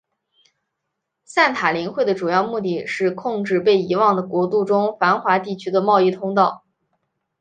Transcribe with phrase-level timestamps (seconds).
[1.25, 6.65] 散塔林会的主要目的是控制被遗忘的国度中繁华地区的贸易通道。